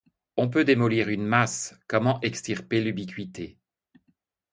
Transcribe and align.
On 0.35 0.49
peut 0.49 0.63
démolir 0.65 1.09
une 1.09 1.27
masse, 1.27 1.79
comment 1.85 2.19
extirper 2.21 2.81
l'ubiquité? 2.81 3.59